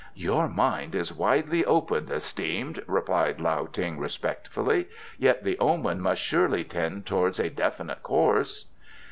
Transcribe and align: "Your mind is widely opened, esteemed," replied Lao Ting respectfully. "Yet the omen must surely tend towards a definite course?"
"Your 0.15 0.47
mind 0.49 0.95
is 0.95 1.13
widely 1.13 1.63
opened, 1.63 2.09
esteemed," 2.09 2.81
replied 2.87 3.39
Lao 3.39 3.67
Ting 3.67 3.99
respectfully. 3.99 4.87
"Yet 5.19 5.43
the 5.43 5.59
omen 5.59 6.01
must 6.01 6.21
surely 6.23 6.63
tend 6.63 7.05
towards 7.05 7.39
a 7.39 7.51
definite 7.51 8.01
course?" 8.01 8.65